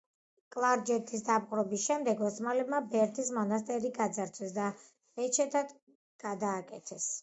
[0.53, 4.75] კლარჯეთის დაპყრობის შემდეგ ოსმალებმა ბერთის მონასტერი გაძარცვეს და
[5.23, 5.81] მეჩეთად
[6.29, 7.13] გადააკეთეს.